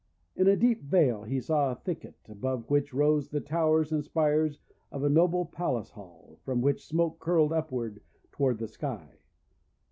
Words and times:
In 0.35 0.47
a 0.47 0.55
deep 0.57 0.81
vale 0.81 1.21
he 1.25 1.39
saw 1.39 1.69
a 1.71 1.75
thicket, 1.75 2.15
above 2.27 2.71
which 2.71 2.91
rose 2.91 3.29
the 3.29 3.39
towers 3.39 3.91
and 3.91 4.03
spires 4.03 4.57
of 4.91 5.03
a 5.03 5.09
noble 5.11 5.45
palace 5.45 5.91
hall, 5.91 6.39
from 6.43 6.59
which 6.59 6.83
smoke 6.87 7.19
curled 7.19 7.53
upward 7.53 8.01
toward 8.31 8.57
the 8.57 8.67
sky. 8.67 9.19